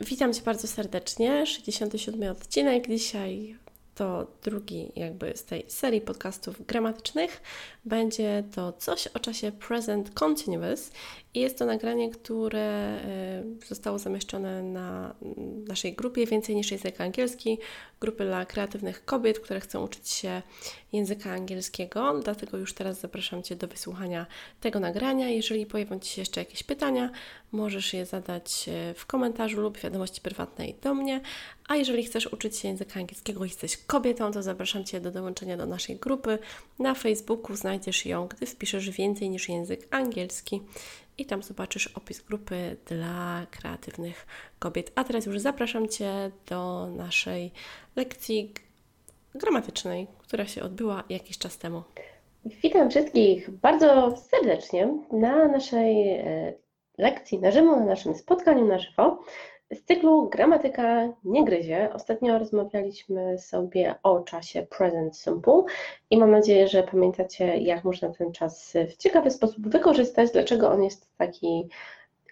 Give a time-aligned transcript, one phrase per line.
[0.00, 1.46] Witam Cię bardzo serdecznie.
[1.46, 2.88] 67 odcinek.
[2.88, 3.56] Dzisiaj
[3.94, 7.42] to drugi jakby z tej serii podcastów gramatycznych.
[7.84, 10.90] Będzie to coś o czasie present continuous
[11.34, 15.14] i jest to nagranie, które e, zostało zamieszczone na
[15.68, 17.58] naszej grupie Więcej niż język angielski,
[18.00, 20.42] grupy dla kreatywnych kobiet, które chcą uczyć się
[20.92, 22.20] języka angielskiego.
[22.24, 24.26] Dlatego już teraz zapraszam Cię do wysłuchania
[24.60, 25.28] tego nagrania.
[25.28, 27.10] Jeżeli pojawią Ci się jeszcze jakieś pytania,
[27.52, 31.20] możesz je zadać e, w komentarzu lub wiadomości prywatnej do mnie.
[31.68, 35.56] A jeżeli chcesz uczyć się języka angielskiego i jesteś kobietą, to zapraszam Cię do dołączenia
[35.56, 36.38] do naszej grupy.
[36.78, 40.60] Na Facebooku znajdziesz ją, gdy wpiszesz więcej niż język angielski
[41.20, 44.26] i tam zobaczysz opis grupy dla kreatywnych
[44.58, 44.92] kobiet.
[44.94, 47.52] A teraz już zapraszam Cię do naszej
[47.96, 48.54] lekcji
[49.34, 51.82] gramatycznej, która się odbyła jakiś czas temu.
[52.44, 56.54] Witam wszystkich bardzo serdecznie na naszej e,
[56.98, 59.22] lekcji na żywo, na naszym spotkaniu na żywo
[59.72, 61.88] z cyklu Gramatyka nie gryzie.
[61.92, 65.62] Ostatnio rozmawialiśmy sobie o czasie present simple
[66.10, 70.82] i mam nadzieję, że pamiętacie, jak można ten czas w ciekawy sposób wykorzystać, dlaczego on
[70.82, 71.68] jest taki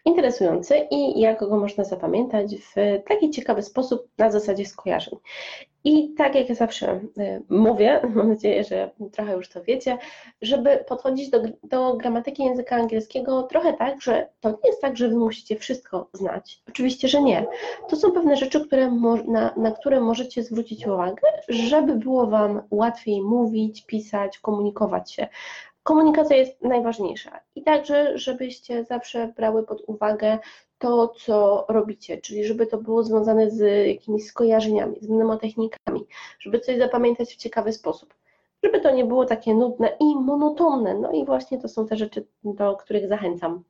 [0.04, 2.74] interesujący i jak go można zapamiętać w
[3.08, 5.18] taki ciekawy sposób na zasadzie skojarzeń.
[5.84, 9.98] I tak jak ja zawsze y, mówię, mam nadzieję, że trochę już to wiecie,
[10.42, 15.08] żeby podchodzić do, do gramatyki języka angielskiego trochę tak, że to nie jest tak, że
[15.08, 16.62] wy musicie wszystko znać.
[16.68, 17.46] Oczywiście, że nie.
[17.88, 18.90] To są pewne rzeczy, które
[19.26, 25.28] na, na które możecie zwrócić uwagę, żeby było wam łatwiej mówić, pisać, komunikować się
[25.88, 27.40] komunikacja jest najważniejsza.
[27.54, 30.38] I także, żebyście zawsze brały pod uwagę
[30.78, 36.06] to, co robicie, czyli żeby to było związane z jakimiś skojarzeniami, z mnemotechnikami,
[36.38, 38.14] żeby coś zapamiętać w ciekawy sposób,
[38.62, 40.94] żeby to nie było takie nudne i monotonne.
[40.94, 43.64] No i właśnie to są te rzeczy, do których zachęcam.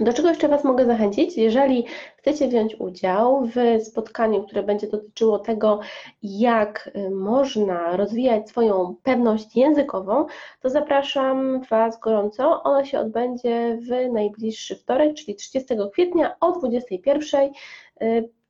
[0.00, 1.36] Do czego jeszcze Was mogę zachęcić?
[1.36, 5.80] Jeżeli chcecie wziąć udział w spotkaniu, które będzie dotyczyło tego,
[6.22, 10.26] jak y, można rozwijać swoją pewność językową,
[10.60, 12.62] to zapraszam Was gorąco.
[12.62, 17.50] Ono się odbędzie w najbliższy wtorek, czyli 30 kwietnia o 21.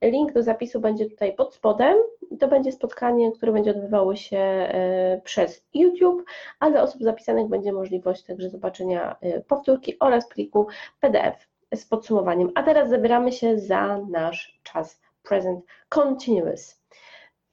[0.02, 1.96] Link do zapisu będzie tutaj pod spodem.
[2.40, 6.24] To będzie spotkanie, które będzie odbywało się e, przez YouTube,
[6.60, 10.66] a dla osób zapisanych będzie możliwość także zobaczenia e, powtórki oraz pliku
[11.00, 12.50] PDF z podsumowaniem.
[12.54, 16.80] A teraz zabieramy się za nasz czas present continuous.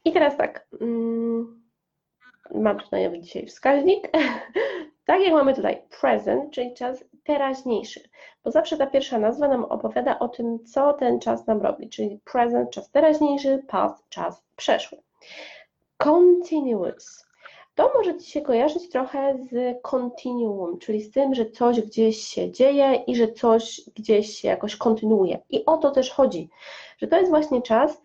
[0.06, 1.62] I teraz tak, mm,
[2.56, 4.08] mam tutaj dzisiaj wskaźnik.
[5.08, 8.10] Tak jak mamy tutaj present, czyli czas teraźniejszy,
[8.44, 12.20] bo zawsze ta pierwsza nazwa nam opowiada o tym, co ten czas nam robi, czyli
[12.32, 14.98] present, czas teraźniejszy, past, czas przeszły.
[15.98, 17.28] Continuous.
[17.76, 22.52] To może Ci się kojarzyć trochę z continuum, czyli z tym, że coś gdzieś się
[22.52, 25.40] dzieje i że coś gdzieś się jakoś kontynuuje.
[25.50, 26.50] I o to też chodzi,
[26.98, 28.02] że to jest właśnie czas,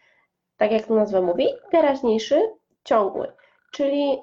[0.57, 2.51] tak jak to nazwa mówi, teraźniejszy,
[2.85, 3.33] ciągły.
[3.73, 4.19] Czyli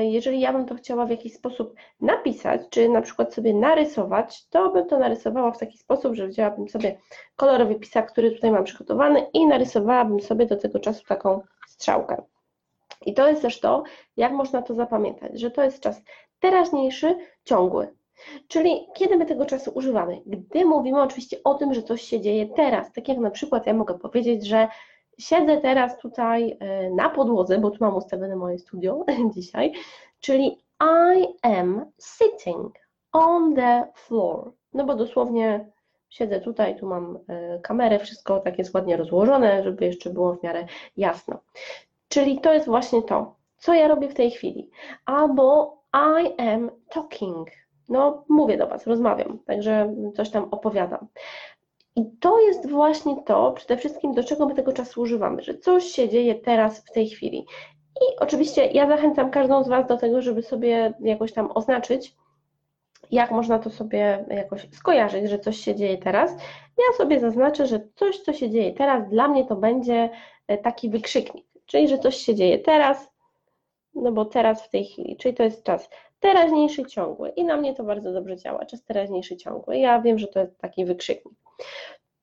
[0.00, 4.70] jeżeli ja bym to chciała w jakiś sposób napisać, czy na przykład sobie narysować, to
[4.70, 6.98] bym to narysowała w taki sposób, że wzięłabym sobie
[7.36, 12.22] kolorowy pisak, który tutaj mam przygotowany i narysowałabym sobie do tego czasu taką strzałkę.
[13.06, 13.82] I to jest też to,
[14.16, 16.02] jak można to zapamiętać, że to jest czas
[16.40, 17.94] teraźniejszy, ciągły.
[18.48, 20.22] Czyli kiedy my tego czasu używamy?
[20.26, 23.74] Gdy mówimy oczywiście o tym, że coś się dzieje teraz, tak jak na przykład ja
[23.74, 24.68] mogę powiedzieć, że
[25.18, 29.04] Siedzę teraz tutaj e, na podłodze, bo tu mam ustawione moje studio
[29.34, 29.72] dzisiaj,
[30.20, 32.74] czyli I am sitting
[33.12, 34.52] on the floor.
[34.74, 35.70] No bo dosłownie
[36.08, 40.42] siedzę tutaj, tu mam e, kamerę, wszystko tak jest ładnie rozłożone, żeby jeszcze było w
[40.42, 40.66] miarę
[40.96, 41.38] jasno.
[42.08, 44.70] Czyli to jest właśnie to, co ja robię w tej chwili.
[45.06, 47.48] Albo I am talking.
[47.88, 51.06] No, mówię do Was, rozmawiam, także coś tam opowiadam.
[51.96, 55.84] I to jest właśnie to, przede wszystkim, do czego my tego czasu używamy, że coś
[55.84, 57.46] się dzieje teraz, w tej chwili.
[58.00, 62.14] I oczywiście ja zachęcam każdą z Was do tego, żeby sobie jakoś tam oznaczyć,
[63.10, 66.32] jak można to sobie jakoś skojarzyć, że coś się dzieje teraz.
[66.78, 70.10] Ja sobie zaznaczę, że coś, co się dzieje teraz, dla mnie to będzie
[70.46, 73.12] e, taki wykrzyknik, czyli że coś się dzieje teraz,
[73.94, 77.74] no bo teraz w tej chwili, czyli to jest czas teraźniejszy ciągły i na mnie
[77.74, 79.78] to bardzo dobrze działa, czas teraźniejszy ciągły.
[79.78, 81.43] Ja wiem, że to jest taki wykrzyknik.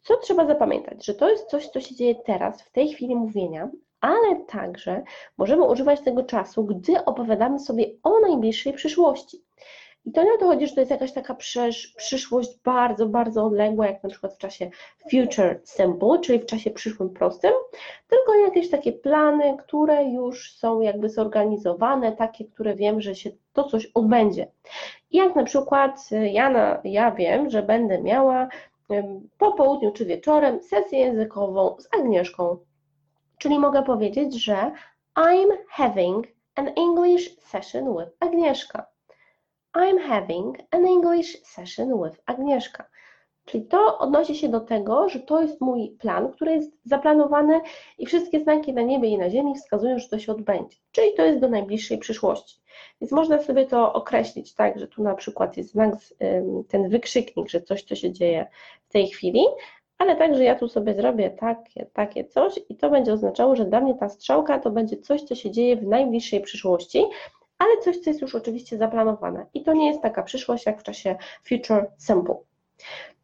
[0.02, 1.06] Co trzeba zapamiętać?
[1.06, 3.70] Że to jest coś, co się dzieje teraz, w tej chwili mówienia,
[4.02, 5.04] ale także
[5.38, 9.44] możemy używać tego czasu, gdy opowiadamy sobie o najbliższej przyszłości.
[10.06, 13.46] I to nie o to chodzi, że to jest jakaś taka przysz, przyszłość bardzo, bardzo
[13.46, 14.70] odległa, jak na przykład w czasie
[15.12, 17.52] future simple, czyli w czasie przyszłym prostym,
[18.08, 23.64] tylko jakieś takie plany, które już są jakby zorganizowane, takie, które wiem, że się to
[23.64, 24.48] coś odbędzie.
[25.12, 28.48] I jak na przykład ja, na, ja wiem, że będę miała
[29.38, 32.58] po południu czy wieczorem sesję językową z Agnieszką,
[33.38, 34.72] czyli mogę powiedzieć, że
[35.16, 38.86] I'm having an English session with Agnieszka.
[39.74, 42.86] I'm having an English session with Agnieszka.
[43.52, 47.62] Czyli to odnosi się do tego, że to jest mój plan, który jest zaplanowany
[47.98, 50.78] i wszystkie znaki na niebie i na ziemi wskazują, że to się odbędzie.
[50.92, 52.62] Czyli to jest do najbliższej przyszłości.
[53.02, 55.96] Więc można sobie to określić tak, że tu na przykład jest znak,
[56.68, 58.48] ten wykrzyknik, że coś, co się dzieje
[58.90, 59.42] w tej chwili,
[59.98, 63.80] ale także ja tu sobie zrobię takie, takie coś i to będzie oznaczało, że dla
[63.80, 67.06] mnie ta strzałka to będzie coś, co się dzieje w najbliższej przyszłości,
[67.58, 69.46] ale coś, co jest już oczywiście zaplanowane.
[69.54, 71.16] I to nie jest taka przyszłość jak w czasie
[71.50, 72.36] Future Simple.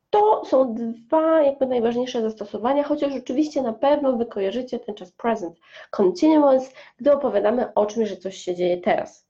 [0.09, 5.59] To są dwa jakby najważniejsze zastosowania, chociaż oczywiście na pewno wy kojarzycie ten czas present
[5.91, 9.27] continuous, gdy opowiadamy o czymś, że coś się dzieje teraz.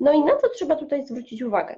[0.00, 1.76] No i na co trzeba tutaj zwrócić uwagę?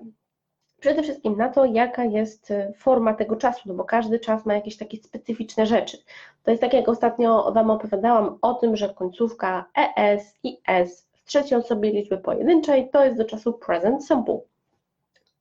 [0.80, 4.76] Przede wszystkim na to, jaka jest forma tego czasu, no bo każdy czas ma jakieś
[4.76, 5.98] takie specyficzne rzeczy.
[6.42, 9.64] To jest tak, jak ostatnio Wam opowiadałam o tym, że końcówka
[9.96, 14.38] ES i S w trzeciej osobie liczby pojedynczej to jest do czasu present simple.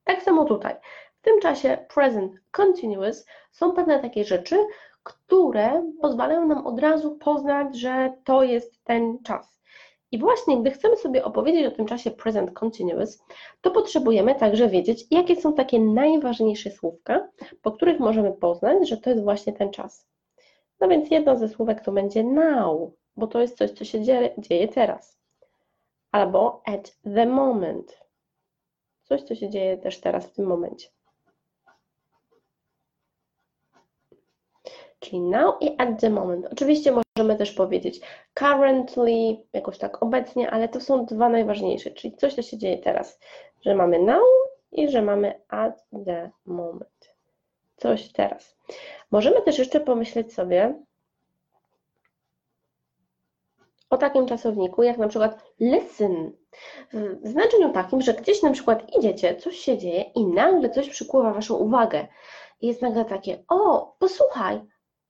[0.04, 0.76] Tak samo tutaj.
[1.24, 4.58] W tym czasie present continuous są pewne takie rzeczy,
[5.04, 9.60] które pozwalają nam od razu poznać, że to jest ten czas.
[10.12, 13.24] I właśnie, gdy chcemy sobie opowiedzieć o tym czasie present continuous,
[13.62, 17.30] to potrzebujemy także wiedzieć, jakie są takie najważniejsze słówka,
[17.62, 20.08] po których możemy poznać, że to jest właśnie ten czas.
[20.80, 24.34] No więc jedno ze słówek to będzie now, bo to jest coś, co się dzieje,
[24.38, 25.20] dzieje teraz.
[26.12, 27.98] Albo at the moment.
[29.04, 30.90] Coś, co się dzieje też teraz w tym momencie.
[35.14, 36.48] Czyli now i at the moment.
[36.52, 38.02] Oczywiście możemy też powiedzieć
[38.34, 43.20] currently, jakoś tak obecnie, ale to są dwa najważniejsze, czyli coś, co się dzieje teraz,
[43.62, 44.24] że mamy now
[44.72, 47.16] i że mamy at the moment.
[47.78, 48.58] Coś teraz.
[49.12, 50.74] Możemy też jeszcze pomyśleć sobie
[53.90, 56.32] o takim czasowniku, jak na przykład listen,
[57.24, 61.34] w znaczeniu takim, że gdzieś na przykład idziecie, coś się dzieje i nagle coś przykuwa
[61.34, 62.08] Waszą uwagę.
[62.62, 64.62] Jest nagle takie, o, posłuchaj,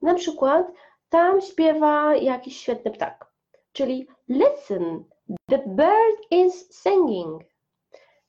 [0.03, 0.71] na przykład
[1.09, 3.31] tam śpiewa jakiś świetny ptak.
[3.71, 5.03] Czyli listen,
[5.49, 7.43] the bird is singing.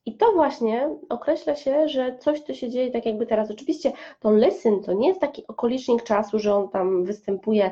[0.06, 3.50] I to właśnie określa się, że coś, co się dzieje tak jakby teraz.
[3.50, 7.71] Oczywiście to listen to nie jest taki okolicznik czasu, że on tam występuje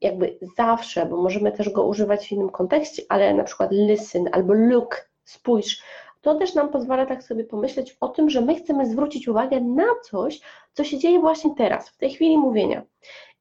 [0.00, 4.54] jakby zawsze, bo możemy też go używać w innym kontekście, ale na przykład listen albo
[4.54, 5.82] look, spójrz,
[6.20, 9.86] to też nam pozwala tak sobie pomyśleć o tym, że my chcemy zwrócić uwagę na
[10.04, 10.40] coś,
[10.72, 12.82] co się dzieje właśnie teraz, w tej chwili mówienia.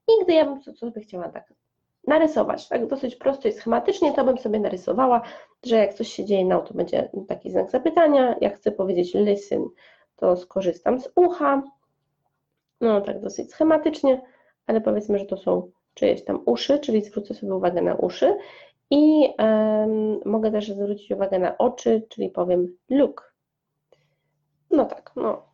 [0.07, 1.53] I ja bym sobie chciała tak
[2.07, 5.21] narysować, tak dosyć prosto i schematycznie, to bym sobie narysowała,
[5.65, 9.65] że jak coś się dzieje, no to będzie taki znak zapytania, jak chcę powiedzieć listen,
[10.15, 11.63] to skorzystam z ucha,
[12.81, 14.21] no tak dosyć schematycznie,
[14.67, 18.37] ale powiedzmy, że to są czyjeś tam uszy, czyli zwrócę sobie uwagę na uszy.
[18.89, 23.33] I um, mogę też zwrócić uwagę na oczy, czyli powiem look.
[24.71, 25.52] No tak, no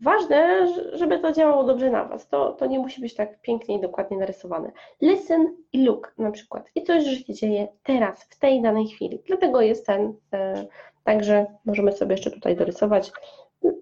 [0.00, 2.28] Ważne, żeby to działało dobrze na Was.
[2.28, 4.72] To, to nie musi być tak pięknie i dokładnie narysowane.
[5.00, 6.70] Listen i look na przykład.
[6.74, 9.22] I coś, że się dzieje teraz, w tej danej chwili.
[9.26, 10.66] Dlatego jest ten, e,
[11.04, 13.12] także możemy sobie jeszcze tutaj dorysować.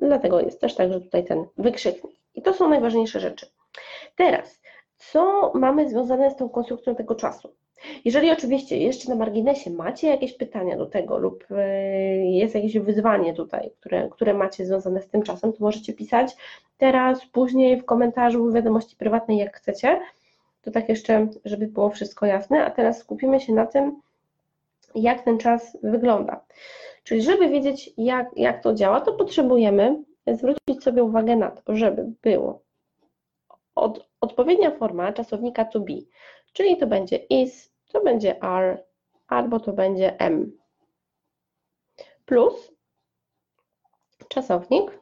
[0.01, 2.17] Dlatego jest też także tutaj ten wykrzyknik.
[2.35, 3.47] I to są najważniejsze rzeczy.
[4.17, 4.63] Teraz,
[4.97, 7.55] co mamy związane z tą konstrukcją tego czasu?
[8.05, 13.35] Jeżeli oczywiście jeszcze na marginesie macie jakieś pytania do tego lub e, jest jakieś wyzwanie
[13.35, 16.37] tutaj, które, które macie związane z tym czasem, to możecie pisać
[16.79, 20.01] teraz, później w komentarzu, w wiadomości prywatnej, jak chcecie.
[20.63, 24.01] To tak jeszcze, żeby było wszystko jasne, a teraz skupimy się na tym,
[24.95, 26.41] jak ten czas wygląda.
[27.05, 32.13] Czyli żeby wiedzieć, jak, jak to działa, to potrzebujemy zwrócić sobie uwagę na to, żeby
[32.23, 32.61] było
[33.75, 35.95] od, odpowiednia forma czasownika to be,
[36.57, 38.85] czyli to będzie is, to będzie are,
[39.27, 40.53] albo to będzie am.
[42.25, 42.73] Plus
[44.29, 44.99] czasownik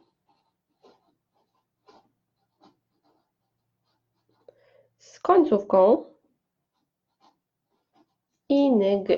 [4.98, 6.04] z końcówką
[8.48, 9.08] ing.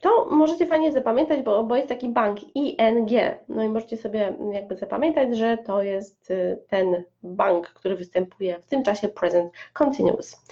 [0.00, 3.10] To możecie fajnie zapamiętać, bo, bo jest taki bank ING.
[3.48, 8.66] No i możecie sobie jakby zapamiętać, że to jest y, ten bank, który występuje w
[8.66, 10.44] tym czasie present continuous.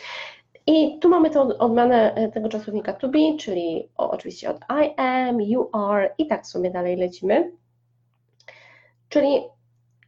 [0.67, 5.41] I tu mamy tą odmianę e, tego czasownika to be, czyli oczywiście od I am,
[5.41, 7.53] you are i tak sobie dalej lecimy.
[9.09, 9.41] Czyli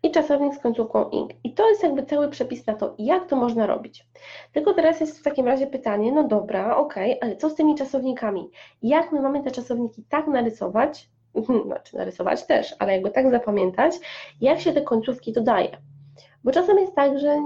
[0.02, 1.30] i czasownik z końcówką ing.
[1.44, 4.06] I to jest jakby cały przepis na to, jak to można robić.
[4.52, 8.50] Tylko teraz jest w takim razie pytanie, no dobra, ok, ale co z tymi czasownikami?
[8.82, 11.10] Jak my mamy te czasowniki tak narysować,
[11.66, 13.94] znaczy narysować też, ale jakby tak zapamiętać,
[14.40, 15.76] jak się te końcówki dodaje?
[16.44, 17.36] Bo czasem jest tak, że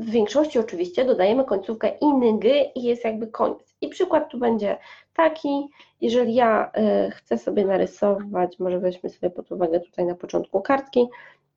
[0.00, 3.74] w większości oczywiście dodajemy końcówkę ing i jest jakby koniec.
[3.80, 4.78] I przykład tu będzie
[5.14, 5.68] taki,
[6.00, 6.72] jeżeli ja
[7.06, 11.06] y, chcę sobie narysować, może weźmy sobie pod uwagę tutaj na początku kartki,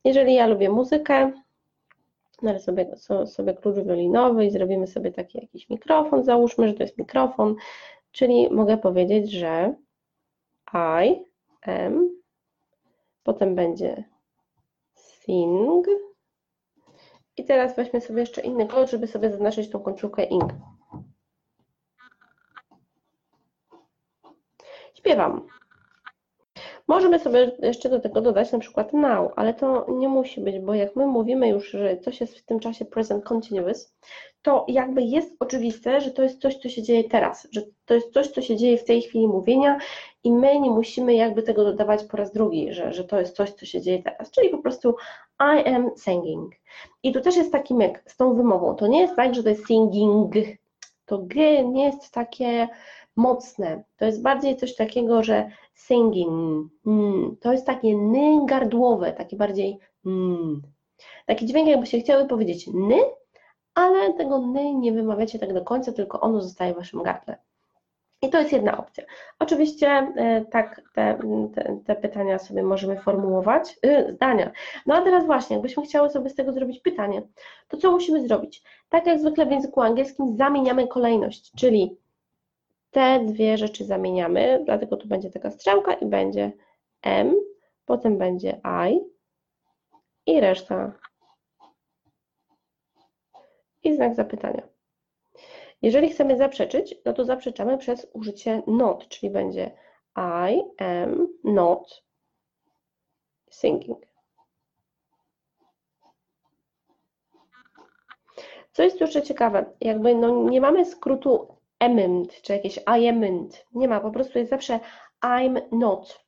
[0.04, 1.32] jeżeli ja lubię muzykę,
[2.42, 6.98] narysuję sobie, sobie klucz wiolinowy i zrobimy sobie taki jakiś mikrofon, załóżmy, że to jest
[6.98, 7.54] mikrofon,
[8.12, 9.74] czyli mogę powiedzieć, że
[10.74, 11.24] I
[11.62, 12.10] am,
[13.22, 14.04] potem będzie
[14.94, 15.86] sing,
[17.36, 20.52] i teraz weźmy sobie jeszcze inny kolor, żeby sobie zaznaczyć tą końcówkę ing.
[24.94, 25.46] Śpiewam.
[26.88, 30.74] Możemy sobie jeszcze do tego dodać na przykład now, ale to nie musi być, bo
[30.74, 33.94] jak my mówimy już, że coś jest w tym czasie present continuous,
[34.42, 38.12] to jakby jest oczywiste, że to jest coś, co się dzieje teraz, że to jest
[38.12, 39.78] coś, co się dzieje w tej chwili mówienia
[40.24, 43.50] i my nie musimy jakby tego dodawać po raz drugi, że, że to jest coś,
[43.50, 44.96] co się dzieje teraz, czyli po prostu
[45.40, 46.54] I am singing.
[47.02, 48.74] I tu też jest taki myk z tą wymową.
[48.74, 50.34] To nie jest tak, że to jest singing,
[51.06, 52.68] to g nie jest takie
[53.16, 53.84] mocne.
[53.96, 59.78] To jest bardziej coś takiego, że singing, mm, to jest takie ny gardłowe, takie bardziej
[60.06, 60.62] mm.
[61.26, 62.98] Taki dźwięk się chciały powiedzieć ny,
[63.74, 67.38] ale tego ny nie wymawiacie tak do końca, tylko ono zostaje w waszym gardle.
[68.22, 69.04] I to jest jedna opcja.
[69.38, 71.18] Oczywiście e, tak te,
[71.54, 74.50] te, te, pytania sobie możemy formułować, yy, zdania.
[74.86, 77.22] No a teraz właśnie, jakbyśmy chciały sobie z tego zrobić pytanie,
[77.68, 78.62] to co musimy zrobić?
[78.88, 81.96] Tak jak zwykle w języku angielskim zamieniamy kolejność, czyli
[82.94, 86.52] te dwie rzeczy zamieniamy, dlatego tu będzie taka strzałka i będzie
[87.02, 87.34] M,
[87.84, 89.00] potem będzie I
[90.26, 90.92] i reszta
[93.82, 94.62] i znak zapytania.
[95.82, 99.70] Jeżeli chcemy zaprzeczyć, no to zaprzeczamy przez użycie not, czyli będzie
[100.16, 102.04] I am not
[103.50, 104.06] singing.
[108.72, 111.53] Co jest jeszcze ciekawe, jakby no nie mamy skrótu
[111.84, 114.80] amend, czy jakieś I amend, nie ma, po prostu jest zawsze
[115.24, 116.24] I'm not.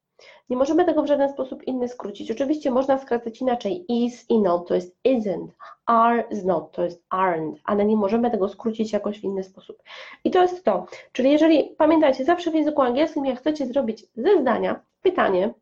[0.49, 2.31] Nie możemy tego w żaden sposób inny skrócić.
[2.31, 3.85] Oczywiście można skracać inaczej.
[3.89, 5.49] Is i not to jest isn't.
[5.87, 9.83] Are is not to jest aren't, ale nie możemy tego skrócić jakoś w inny sposób.
[10.25, 10.87] I to jest to.
[11.13, 15.55] Czyli jeżeli pamiętajcie, zawsze w języku angielskim, jak chcecie zrobić ze zdania pytanie,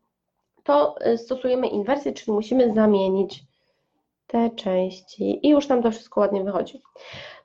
[0.63, 3.43] to y, stosujemy inwersję, czyli musimy zamienić
[4.27, 6.81] te części i już nam to wszystko ładnie wychodzi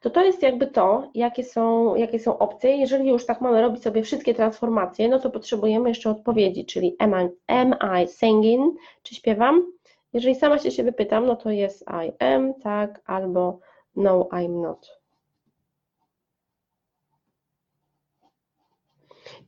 [0.00, 2.76] to to jest jakby to, jakie są, jakie są opcje.
[2.76, 7.10] Jeżeli już tak mamy robić sobie wszystkie transformacje, no to potrzebujemy jeszcze odpowiedzi, czyli am
[7.10, 9.72] I, am I singing, czy śpiewam?
[10.12, 13.58] Jeżeli sama się siebie pytam, no to jest I am, tak, albo
[13.96, 15.00] no I'm not.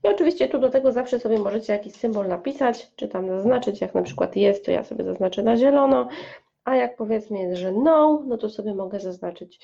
[0.05, 3.95] I oczywiście tu do tego zawsze sobie możecie jakiś symbol napisać, czy tam zaznaczyć, jak
[3.95, 6.09] na przykład jest, to ja sobie zaznaczę na zielono,
[6.65, 9.61] a jak powiedzmy jest, że no, no to sobie mogę zaznaczyć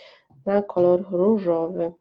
[0.46, 1.92] na kolor różowy.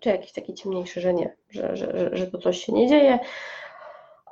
[0.00, 3.18] Czy jakiś taki ciemniejszy, że nie, że, że, że to coś się nie dzieje.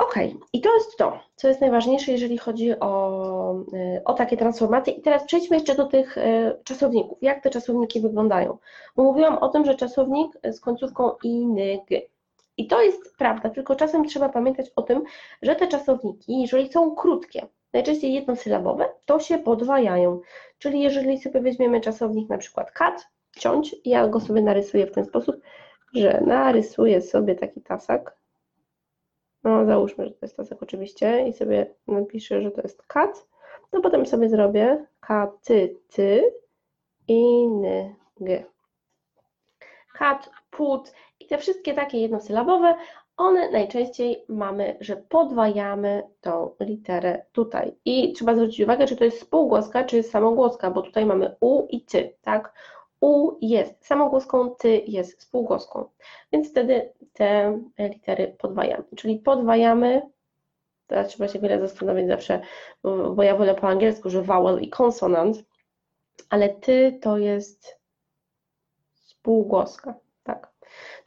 [0.00, 0.14] Ok,
[0.52, 4.92] i to jest to, co jest najważniejsze, jeżeli chodzi o, y, o takie transformacje.
[4.92, 7.18] I teraz przejdźmy jeszcze do tych y, czasowników.
[7.22, 8.58] Jak te czasowniki wyglądają?
[8.96, 11.82] Bo mówiłam o tym, że czasownik z końcówką inyg.
[12.56, 15.02] I to jest prawda, tylko czasem trzeba pamiętać o tym,
[15.42, 20.20] że te czasowniki, jeżeli są krótkie, najczęściej jednosylabowe, to się podwajają.
[20.58, 25.04] Czyli jeżeli sobie weźmiemy czasownik na przykład cut, ciąć, ja go sobie narysuję w ten
[25.04, 25.36] sposób,
[25.94, 28.16] że narysuję sobie taki tasak,
[29.44, 33.26] no załóżmy, że to jest tasak oczywiście i sobie napiszę, że to jest cut,
[33.70, 36.34] to potem sobie zrobię katy, ty
[37.08, 38.44] i ny, g.
[40.50, 42.74] Put i te wszystkie takie jednosylabowe,
[43.20, 47.76] one najczęściej mamy, że podwajamy tą literę tutaj.
[47.84, 51.80] I trzeba zwrócić uwagę, czy to jest spółgłoska, czy samogłoska, bo tutaj mamy u i
[51.84, 52.52] ty, tak?
[53.00, 55.84] U jest samogłoską, ty jest spółgłoską.
[56.32, 58.84] Więc wtedy te litery podwajamy.
[58.96, 60.02] Czyli podwajamy,
[60.86, 62.40] teraz trzeba się wiele zastanowić zawsze,
[63.14, 65.44] bo ja wolę po angielsku, że vowel i konsonant,
[66.30, 67.80] ale ty to jest
[68.94, 69.94] spółgłoska.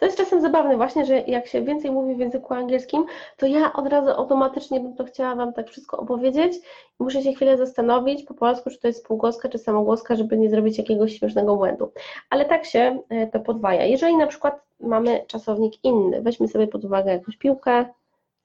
[0.03, 3.05] To jest czasem zabawne właśnie, że jak się więcej mówi w języku angielskim,
[3.37, 6.57] to ja od razu automatycznie bym to chciała Wam tak wszystko opowiedzieć
[6.99, 10.49] i muszę się chwilę zastanowić po polsku, czy to jest półgłoska, czy samogłoska, żeby nie
[10.49, 11.91] zrobić jakiegoś śmiesznego błędu.
[12.29, 13.85] Ale tak się e, to podwaja.
[13.85, 17.85] Jeżeli na przykład mamy czasownik inny, weźmy sobie pod uwagę jakąś piłkę,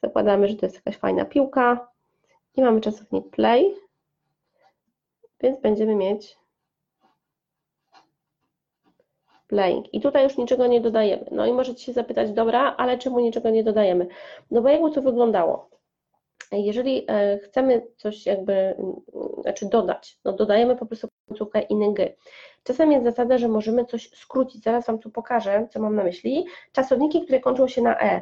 [0.02, 1.88] zakładamy, że to jest jakaś fajna piłka
[2.56, 3.74] i mamy czasownik play,
[5.40, 6.38] więc będziemy mieć
[9.48, 9.94] playing.
[9.94, 11.24] I tutaj już niczego nie dodajemy.
[11.30, 14.06] No i możecie się zapytać, dobra, ale czemu niczego nie dodajemy?
[14.50, 15.70] No bo jakby to wyglądało?
[16.52, 18.94] Jeżeli e, chcemy coś jakby, mm,
[19.42, 21.98] znaczy dodać, no dodajemy po prostu końcówkę ing.
[22.64, 26.46] Czasem jest zasada, że możemy coś skrócić, zaraz Wam tu pokażę, co mam na myśli.
[26.72, 28.20] Czasowniki, które kończą się na e,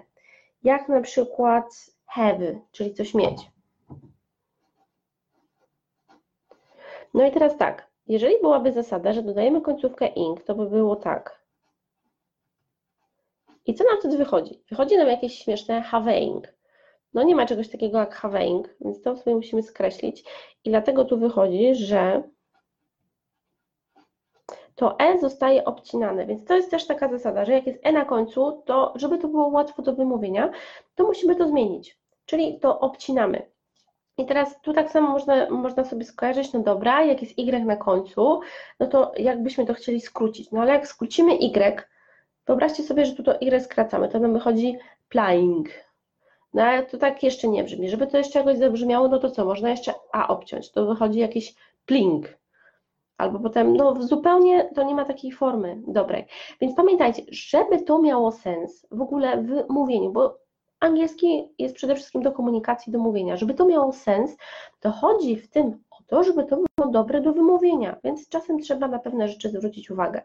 [0.63, 1.65] jak na przykład
[2.07, 3.51] have, czyli coś mieć.
[7.15, 11.47] No i teraz tak, jeżeli byłaby zasada, że dodajemy końcówkę ing, to by było tak.
[13.67, 14.63] I co nam wtedy wychodzi?
[14.71, 16.55] Wychodzi nam jakieś śmieszne having.
[17.15, 20.25] No nie ma czegoś takiego jak having, więc to sobie musimy skreślić.
[20.65, 22.23] I dlatego tu wychodzi, że
[24.75, 28.05] to e zostaje obcinane, więc to jest też taka zasada, że jak jest e na
[28.05, 30.51] końcu, to żeby to było łatwo do wymówienia,
[30.95, 33.56] to musimy to zmienić, czyli to obcinamy.
[34.19, 37.77] I teraz tu tak samo można, można sobie skojarzyć, no dobra, jak jest y na
[37.77, 38.41] końcu,
[38.81, 41.83] no to jakbyśmy to chcieli skrócić, no ale jak skrócimy y,
[42.47, 45.69] wyobraźcie sobie, że tu to y skracamy, to nam wychodzi plying.
[46.55, 47.89] No ale to tak jeszcze nie brzmi.
[47.89, 51.55] Żeby to jeszcze jakoś zabrzmiało, no to co, można jeszcze a obciąć, to wychodzi jakiś
[51.87, 52.39] pling.
[53.19, 56.27] Albo potem, no zupełnie to nie ma takiej formy dobrej.
[56.61, 60.39] Więc pamiętajcie, żeby to miało sens w ogóle w mówieniu, bo
[60.87, 63.37] angielski jest przede wszystkim do komunikacji, do mówienia.
[63.37, 64.37] Żeby to miało sens,
[64.81, 68.89] to chodzi w tym o to, żeby to było dobre do wymówienia, więc czasem trzeba
[68.89, 70.23] na pewne rzeczy zwrócić uwagę.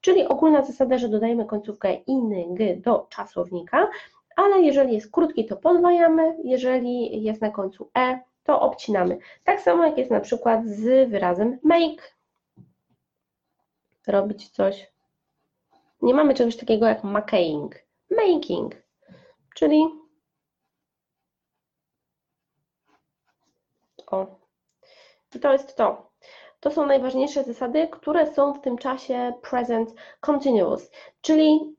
[0.00, 3.88] Czyli ogólna zasada, że dodajemy końcówkę ing do czasownika,
[4.36, 9.18] ale jeżeli jest krótki, to podwajamy, jeżeli jest na końcu e, to obcinamy.
[9.44, 12.16] Tak samo jak jest na przykład z wyrazem make,
[14.06, 14.92] robić coś.
[16.02, 17.74] Nie mamy czegoś takiego jak making,
[18.10, 18.74] making,
[19.58, 19.84] czyli
[24.06, 24.26] o.
[25.34, 26.10] I to jest to.
[26.60, 31.76] To są najważniejsze zasady, które są w tym czasie present continuous, czyli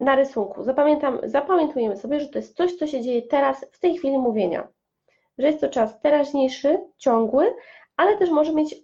[0.00, 0.62] na rysunku.
[0.62, 4.68] Zapamiętam, zapamiętujemy sobie, że to jest coś, co się dzieje teraz, w tej chwili mówienia.
[5.38, 7.54] Że jest to czas teraźniejszy, ciągły,
[7.96, 8.74] ale też może mieć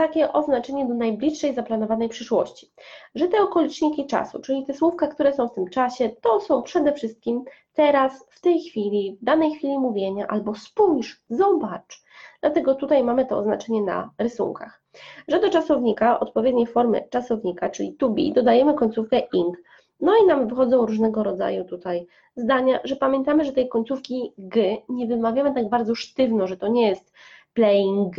[0.00, 2.72] takie oznaczenie do najbliższej zaplanowanej przyszłości.
[3.14, 6.92] Że te okoliczniki czasu, czyli te słówka, które są w tym czasie, to są przede
[6.92, 12.02] wszystkim teraz, w tej chwili, w danej chwili mówienia, albo spójrz, zobacz.
[12.40, 14.82] Dlatego tutaj mamy to oznaczenie na rysunkach.
[15.28, 19.56] Że do czasownika, odpowiedniej formy czasownika, czyli to be, dodajemy końcówkę ing.
[20.00, 25.06] No i nam wychodzą różnego rodzaju tutaj zdania, że pamiętamy, że tej końcówki g nie
[25.06, 27.12] wymawiamy tak bardzo sztywno, że to nie jest
[27.54, 28.14] playing,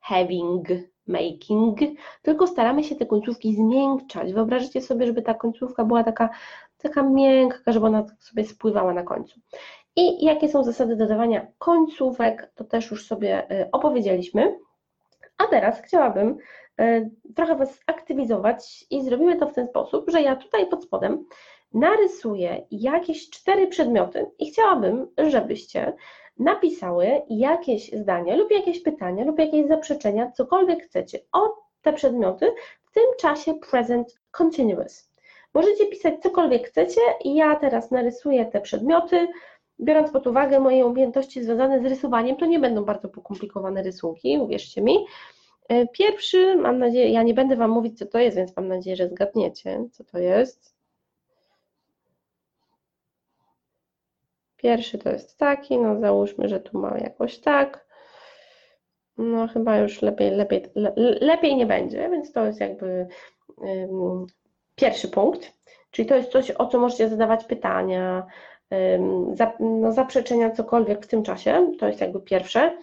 [0.00, 0.68] having,
[1.06, 1.78] making,
[2.22, 4.32] tylko staramy się te końcówki zmiękczać.
[4.32, 6.28] Wyobraźcie sobie, żeby ta końcówka była taka,
[6.78, 9.40] taka miękka, żeby ona sobie spływała na końcu.
[9.96, 14.58] I jakie są zasady dodawania końcówek, to też już sobie y, opowiedzieliśmy.
[15.38, 16.36] A teraz chciałabym
[16.80, 21.24] y, trochę Was aktywizować i zrobimy to w ten sposób, że ja tutaj pod spodem
[21.74, 25.92] narysuję jakieś cztery przedmioty i chciałabym, żebyście
[26.38, 32.52] napisały jakieś zdania lub jakieś pytania lub jakieś zaprzeczenia, cokolwiek chcecie o te przedmioty
[32.84, 35.10] w tym czasie present continuous.
[35.54, 39.28] Możecie pisać cokolwiek chcecie i ja teraz narysuję te przedmioty,
[39.80, 44.82] biorąc pod uwagę moje umiejętności związane z rysowaniem, to nie będą bardzo pokomplikowane rysunki, uwierzcie
[44.82, 45.06] mi.
[45.68, 48.96] E, pierwszy, mam nadzieję, ja nie będę Wam mówić, co to jest, więc mam nadzieję,
[48.96, 50.75] że zgadniecie, co to jest.
[54.66, 57.86] Pierwszy to jest taki, no załóżmy, że tu mam jakoś tak.
[59.18, 63.06] No chyba już lepiej, lepiej, le, lepiej nie będzie, więc to jest jakby
[63.56, 64.26] um,
[64.74, 65.52] pierwszy punkt.
[65.90, 68.26] Czyli to jest coś, o co możecie zadawać pytania,
[68.70, 71.72] um, za, no, zaprzeczenia, cokolwiek w tym czasie.
[71.78, 72.78] To jest jakby pierwsze.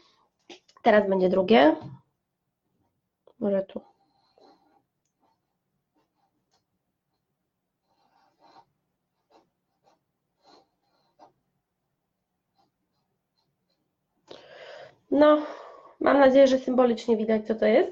[0.83, 1.75] Teraz będzie drugie.
[3.39, 3.92] Może tu.
[15.13, 15.41] No,
[15.99, 17.91] mam nadzieję, że symbolicznie widać, co to jest.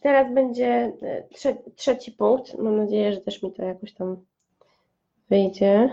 [0.00, 2.58] Teraz będzie e, trze trzeci punkt.
[2.58, 4.24] Mam nadzieję, że też mi to jakoś tam
[5.30, 5.92] wyjdzie.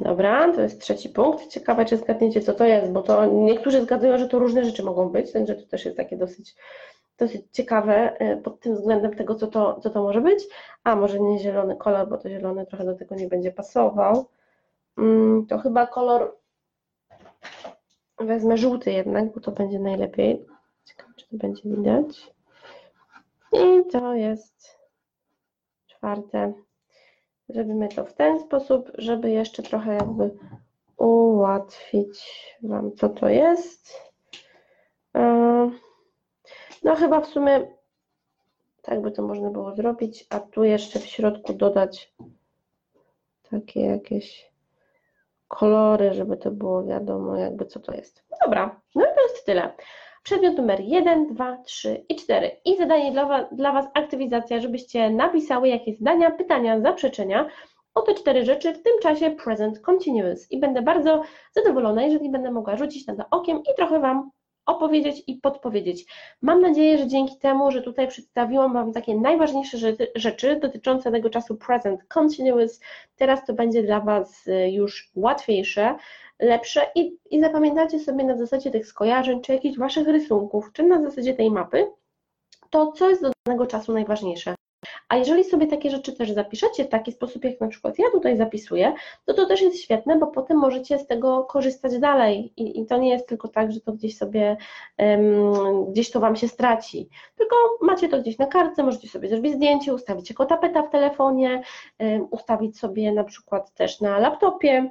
[0.00, 1.48] Dobra, to jest trzeci punkt.
[1.48, 5.08] Ciekawe, czy zgadniecie, co to jest, bo to niektórzy zgadują, że to różne rzeczy mogą
[5.08, 6.54] być, także to też jest takie dosyć,
[7.18, 10.44] dosyć ciekawe e, pod tym względem tego, co to, co to może być.
[10.84, 14.28] A może nie zielony kolor, bo to zielony trochę do tego nie będzie pasował.
[14.98, 16.36] Mm, to chyba kolor
[18.18, 20.46] wezmę żółty jednak, bo to będzie najlepiej.
[20.84, 22.34] Ciekawe, czy to będzie widać.
[23.52, 24.78] I to jest
[25.86, 26.52] czwarte.
[27.48, 30.30] Zrobimy to w ten sposób, żeby jeszcze trochę jakby
[30.96, 32.24] ułatwić
[32.62, 34.02] Wam, co to jest.
[35.16, 35.70] E,
[36.84, 37.66] no chyba w sumie
[38.82, 42.14] tak by to można było zrobić, a tu jeszcze w środku dodać
[43.50, 44.52] takie jakieś
[45.48, 48.24] kolory, żeby to było wiadomo jakby co to jest.
[48.44, 49.72] Dobra, no i to jest tyle.
[50.22, 52.50] Przedmiot numer 1, 2, 3 i 4.
[52.64, 57.48] I zadanie dla was, dla was aktywizacja, żebyście napisały jakieś zdania, pytania, zaprzeczenia
[57.94, 60.52] o te cztery rzeczy w tym czasie present continuous.
[60.52, 64.30] I będę bardzo zadowolona, jeżeli będę mogła rzucić na to okiem i trochę Wam
[64.66, 66.06] opowiedzieć i podpowiedzieć.
[66.42, 69.78] Mam nadzieję, że dzięki temu, że tutaj przedstawiłam Wam takie najważniejsze
[70.14, 72.80] rzeczy dotyczące tego czasu present continuous,
[73.16, 75.96] teraz to będzie dla Was y, już łatwiejsze,
[76.40, 81.02] lepsze i, i zapamiętacie sobie na zasadzie tych skojarzeń, czy jakichś Waszych rysunków, czy na
[81.02, 81.86] zasadzie tej mapy,
[82.70, 84.54] to co jest do danego czasu najważniejsze.
[85.08, 88.36] A jeżeli sobie takie rzeczy też zapiszecie w taki sposób, jak na przykład ja tutaj
[88.36, 88.92] zapisuję,
[89.24, 92.52] to to też jest świetne, bo potem możecie z tego korzystać dalej.
[92.56, 94.56] I, i to nie jest tylko tak, że to gdzieś sobie,
[94.98, 99.54] um, gdzieś to Wam się straci, tylko macie to gdzieś na kartce, możecie sobie zrobić
[99.54, 101.62] zdjęcie, ustawić jako tapeta w telefonie,
[101.98, 104.90] um, ustawić sobie na przykład też na laptopie,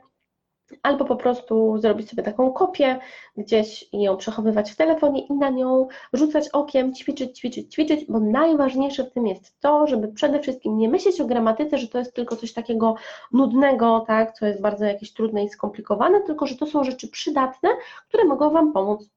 [0.83, 2.99] albo po prostu zrobić sobie taką kopię
[3.37, 9.03] gdzieś ją przechowywać w telefonie i na nią rzucać okiem, ćwiczyć, ćwiczyć, ćwiczyć, bo najważniejsze
[9.03, 12.35] w tym jest to, żeby przede wszystkim nie myśleć o gramatyce, że to jest tylko
[12.35, 12.95] coś takiego
[13.31, 17.69] nudnego, tak, co jest bardzo jakieś trudne i skomplikowane, tylko że to są rzeczy przydatne,
[18.07, 19.09] które mogą Wam pomóc.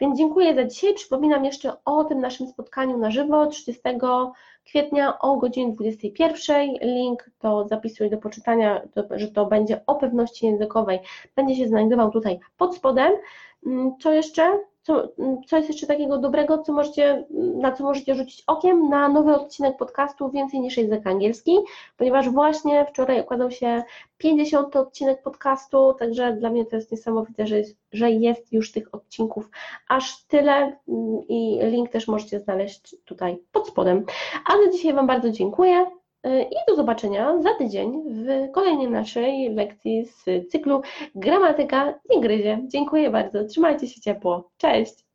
[0.00, 0.94] Więc dziękuję za dzisiaj.
[0.94, 3.82] Przypominam jeszcze o tym naszym spotkaniu na żywo 30
[4.64, 6.72] kwietnia o godzinie 21.
[6.82, 10.98] Link do zapisuj do poczytania, że to będzie o pewności językowej,
[11.36, 13.12] będzie się znajdował tutaj pod spodem.
[13.66, 14.58] Mm, co jeszcze?
[14.84, 18.88] Co, mm, co jest jeszcze takiego dobrego, co możecie, na co możecie rzucić okiem?
[18.88, 21.58] Na nowy odcinek podcastu Więcej niż język angielski,
[21.96, 23.82] ponieważ właśnie wczoraj układał się
[24.18, 24.76] 50.
[24.76, 29.50] odcinek podcastu, także dla mnie to jest niesamowite, że jest, że jest już tych odcinków
[29.88, 30.78] aż tyle mm,
[31.28, 34.04] i link też możecie znaleźć tutaj pod spodem.
[34.46, 35.86] A dzisiaj Wam bardzo dziękuję.
[36.26, 40.82] Y, I do zobaczenia za tydzień w kolejnej naszej lekcji z cyklu
[41.14, 42.60] Gramatyka nie gryzie.
[42.68, 43.44] Dziękuję bardzo.
[43.44, 44.50] Trzymajcie się ciepło.
[44.56, 45.13] Cześć!